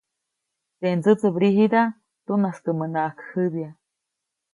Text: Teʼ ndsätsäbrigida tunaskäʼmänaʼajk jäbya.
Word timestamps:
Teʼ 0.79 0.93
ndsätsäbrigida 0.97 1.81
tunaskäʼmänaʼajk 2.25 3.17
jäbya. 3.33 3.69